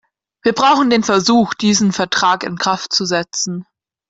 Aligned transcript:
Wir 0.41 0.53
brauchen 0.53 0.89
den 0.89 1.03
Versuch, 1.03 1.53
diesen 1.53 1.91
Vertrag 1.91 2.43
in 2.43 2.57
Kraft 2.57 2.91
zu 2.91 3.05
setzen. 3.05 3.67